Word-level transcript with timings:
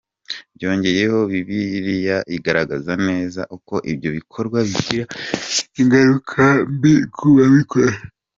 Byongeyeho, 0.55 1.19
Bibiliya 1.31 2.17
igaragaza 2.35 2.91
neza 3.07 3.41
ko 3.67 3.75
ibyo 3.91 4.09
bikorwa 4.17 4.57
bigira 4.67 5.05
ingaruka 5.81 6.41
mbi 6.73 6.93
ku 7.15 7.27
babikora. 7.37 7.95